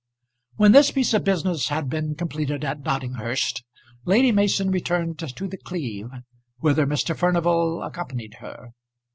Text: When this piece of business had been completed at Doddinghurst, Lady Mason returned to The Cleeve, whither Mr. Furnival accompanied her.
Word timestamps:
When 0.55 0.71
this 0.71 0.89
piece 0.89 1.13
of 1.13 1.23
business 1.23 1.67
had 1.69 1.87
been 1.87 2.15
completed 2.15 2.63
at 2.65 2.81
Doddinghurst, 2.81 3.63
Lady 4.03 4.31
Mason 4.31 4.71
returned 4.71 5.19
to 5.19 5.47
The 5.47 5.57
Cleeve, 5.57 6.09
whither 6.57 6.87
Mr. 6.87 7.15
Furnival 7.15 7.83
accompanied 7.83 8.37
her. 8.39 8.69